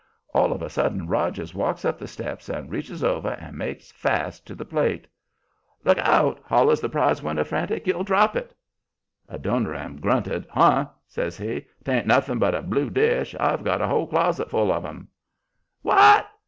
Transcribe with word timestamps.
All 0.33 0.51
of 0.51 0.63
a 0.63 0.69
sudden 0.71 1.05
Rogers 1.05 1.53
walks 1.53 1.85
up 1.85 1.99
the 1.99 2.07
steps 2.07 2.49
and 2.49 2.71
reaches 2.71 3.03
over 3.03 3.33
and 3.33 3.55
makes 3.55 3.91
fast 3.91 4.47
to 4.47 4.55
the 4.55 4.65
plate. 4.65 5.05
"Look 5.83 5.99
out!" 5.99 6.39
hollers 6.43 6.81
the 6.81 6.89
prize 6.89 7.21
winner, 7.21 7.43
frantic. 7.43 7.85
"You'll 7.85 8.03
drop 8.03 8.35
it!" 8.35 8.55
Adoniram 9.29 9.99
grunted. 10.01 10.47
"Huh!" 10.49 10.87
says 11.07 11.37
he. 11.37 11.67
"'Tain't 11.83 12.07
nothing 12.07 12.39
but 12.39 12.55
a 12.55 12.63
blue 12.63 12.89
dish. 12.89 13.35
I've 13.39 13.63
got 13.63 13.79
a 13.79 13.85
whole 13.87 14.07
closet 14.07 14.49
full 14.49 14.71
of 14.71 14.81
them." 14.81 15.07
"WHAT?" 15.83 16.27